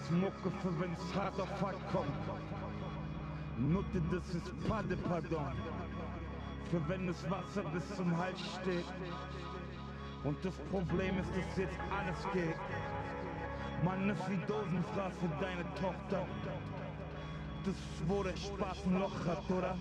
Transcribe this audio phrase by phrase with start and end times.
[0.00, 2.08] Ist Mucke für wenn's hart auf hart kommt.
[3.58, 5.52] Nutte, das ist Padde, pardon.
[6.70, 8.84] Für wenn das Wasser bis zum Hals steht.
[10.24, 12.56] Und das Problem ist, dass jetzt alles geht.
[13.84, 16.26] Man ist wie Dosenfraß für deine Tochter.
[17.64, 19.76] Das ist, wo der Spaß ein Loch hat, oder?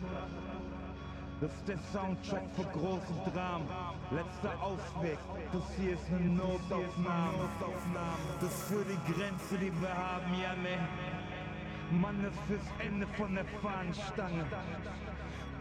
[1.40, 3.66] Das ist der Soundtrack für große Dramen.
[4.12, 5.20] Letzter Ausweg,
[5.52, 7.50] das hier ist eine Notaufnahme.
[8.40, 10.88] Das ist für die Grenze, die wir haben, ja ne.
[11.92, 14.46] Mann ist fürs Ende von der Fahnenstange.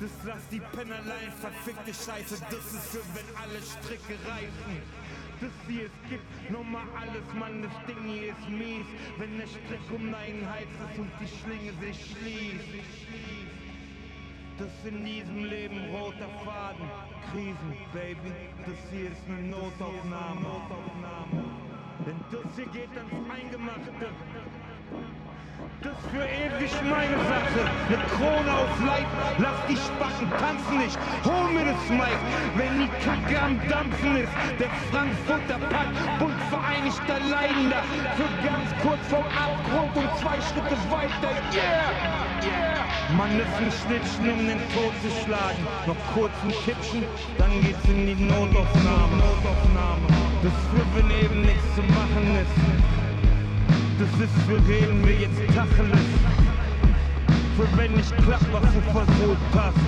[0.00, 4.82] Das lass die Pennerlein, verfickte Scheiße, das ist für wenn alle Stricke reißen.
[5.40, 8.86] Das hier es gibt nochmal alles, Mann, das Ding hier ist mies.
[9.18, 12.84] Wenn der Strick um deinen Hals ist und die Schlinge sich schließt.
[14.58, 16.90] Das in diesem Leben roter Faden.
[17.30, 18.34] Krisen, Baby,
[18.66, 20.50] das hier ist eine Notaufnahme.
[22.04, 23.92] Denn das hier geht ans Eingemachte.
[25.80, 27.60] Das für ewig meine Sache.
[27.86, 29.06] Eine Krone auf Leib,
[29.38, 30.98] lass die Spacken tanzen nicht.
[31.24, 32.18] Hol mir das Mic,
[32.56, 34.32] wenn die Kacke am Dampfen ist.
[34.58, 37.82] Der Frankfurter Pack, Bund vereinigter Leidender.
[38.16, 41.30] Für ganz kurz vom Abgrund und zwei Schritte weiter.
[41.54, 41.92] Yeah,
[42.42, 42.77] yeah.
[43.16, 45.64] Man ist ein Schnittchen, um den Tod zu schlagen.
[45.86, 47.04] Noch kurz ein Kippchen,
[47.38, 49.16] dann geht's in die Notaufnahme.
[49.16, 50.04] Notaufnahme.
[50.44, 52.56] Das für wenn eben nichts zu machen ist.
[53.96, 56.08] Das ist für reden wir jetzt Tacheles.
[57.56, 59.84] Für wenn nicht klappt, was du versucht hast.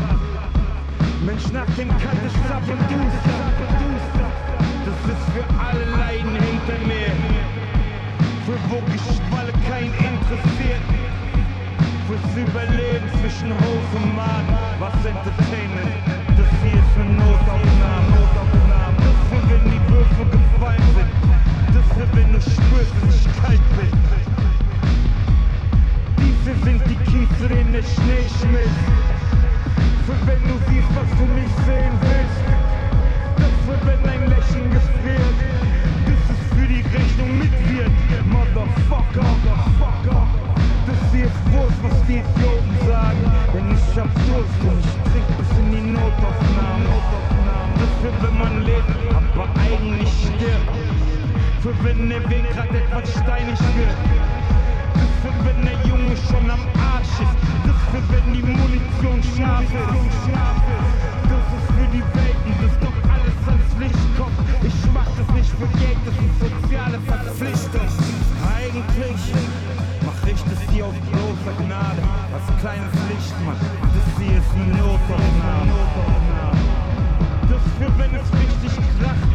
[1.21, 3.39] Mensch, nach dem Cut ist Zappaduster.
[4.89, 7.13] Das ist für alle Leiden hinter mir.
[8.49, 10.81] Für wo Geschwalle kein interessiert.
[12.09, 12.90] Fürs Überleben
[13.31, 14.59] zwischen Hof und Magen.
[14.79, 15.95] Was Entertainment,
[16.37, 18.17] das hier ist eine Notaufnahme.
[18.99, 21.11] Das für wenn die Würfel gefallen sind.
[21.75, 23.93] Das für wenn du spürst, dass ich kalt bin.
[26.19, 28.87] Diese sind die Kiesel in der Schnee schmilzt.
[30.07, 32.43] Für wenn du siehst, was du nicht sehen willst.
[33.37, 35.39] Das für wenn dein Lächeln gefriert.
[36.07, 37.91] Das ist für die Rechnung mit wird.
[38.27, 40.20] Motherfucker, Motherfucker.
[41.21, 43.25] Das ist Wurst, was die Idioten sagen.
[43.53, 46.89] Denn ich hab Durst und ich trink bis in die Notaufnahme.
[47.77, 50.73] Das für wenn man lebt, aber eigentlich stirbt.
[51.61, 54.01] Für wenn der Weg grad etwas steinig wird.
[54.97, 57.37] Das für wenn der Junge schon am Arsch ist.
[57.69, 60.25] Das für wenn die Munition scharf ist.
[61.29, 64.41] Das ist für die Welten, dass doch alles ans Licht kommt.
[64.65, 67.90] Ich mach das nicht für Geld, das ist soziale Verpflichtung.
[71.51, 72.03] Auf großer Gnade.
[72.33, 73.57] Als kleines Licht, Mann.
[73.83, 75.73] Das hier ist eine Notaufnahme.
[77.49, 79.31] Das für wenn es richtig kracht.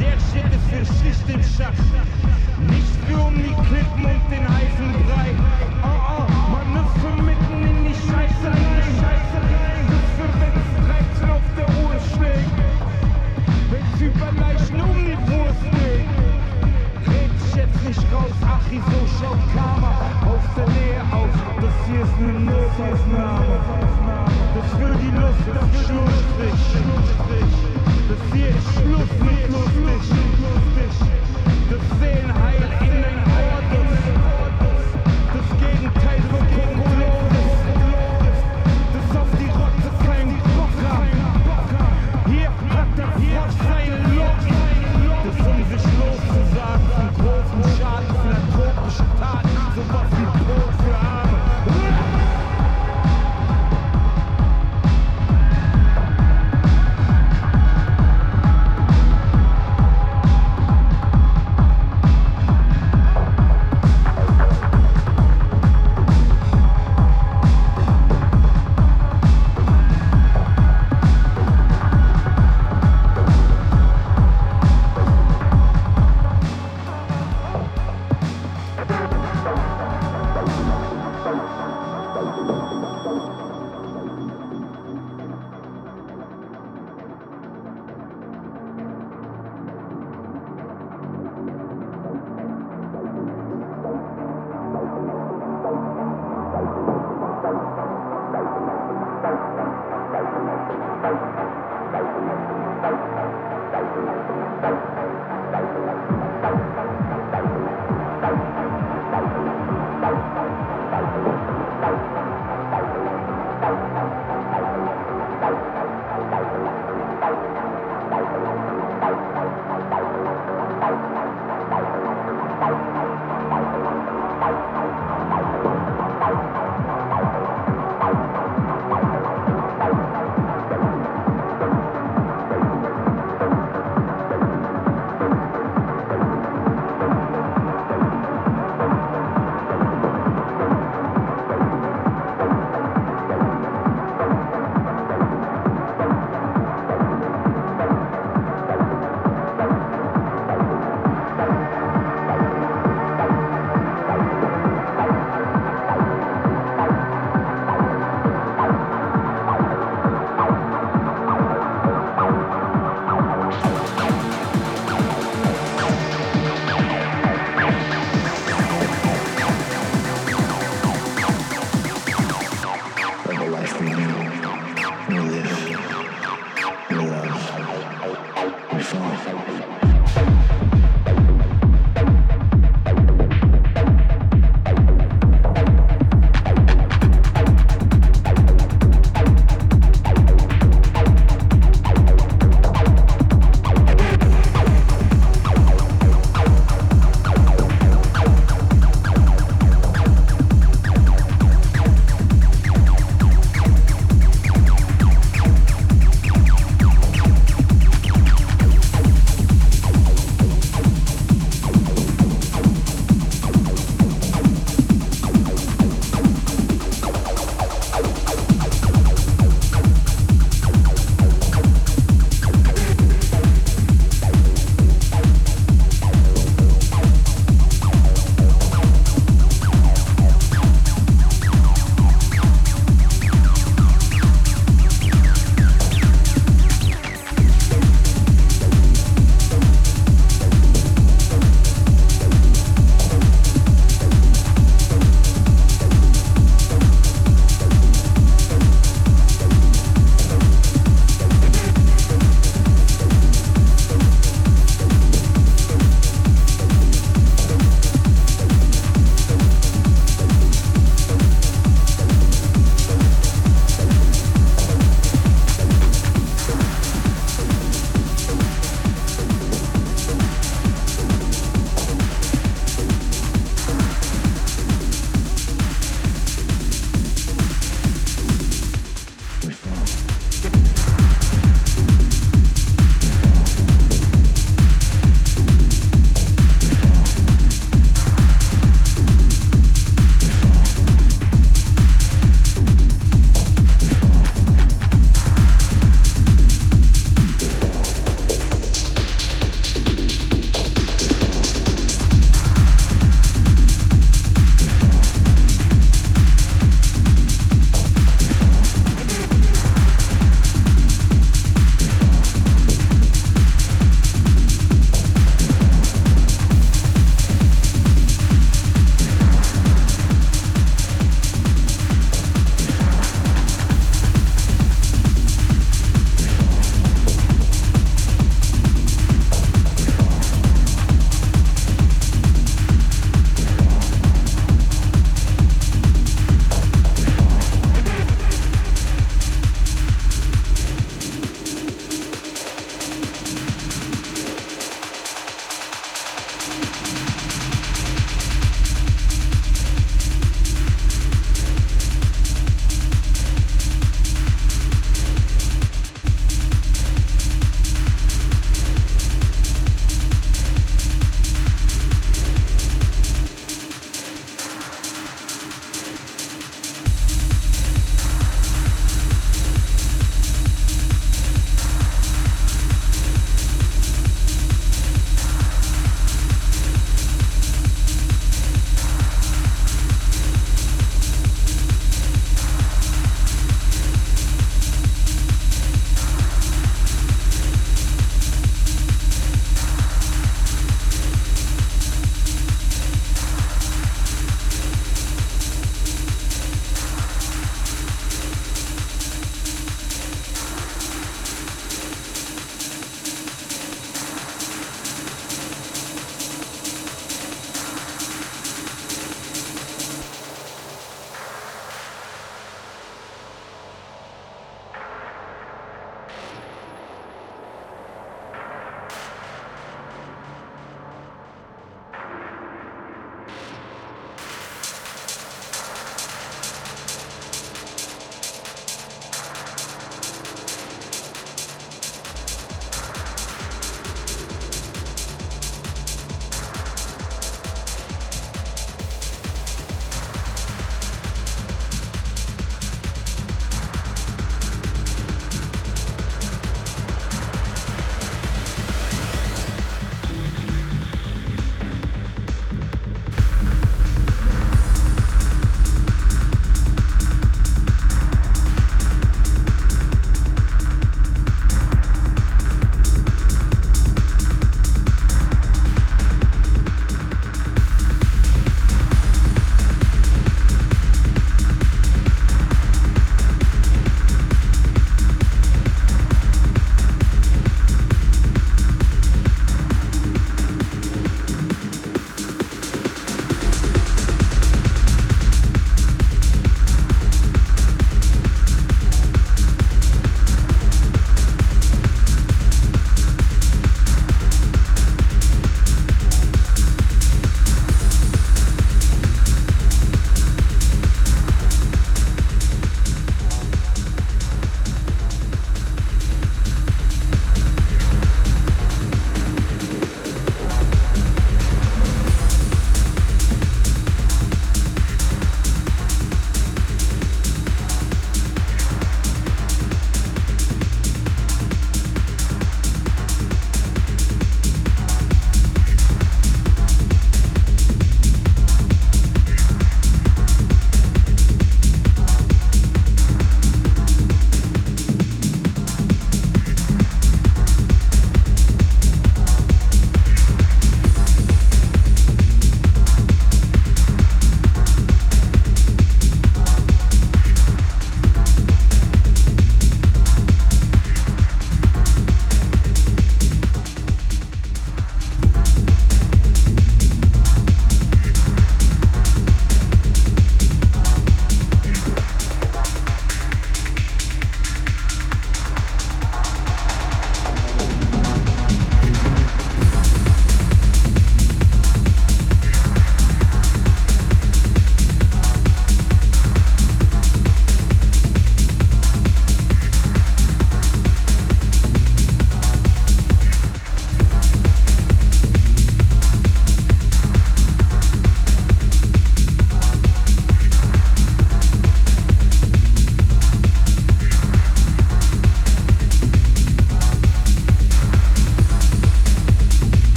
[0.00, 2.25] Der Shit ist für Schicht im Schacht.
[22.78, 23.56] Eine Notaufnahme.
[24.54, 25.70] Das für die Lust am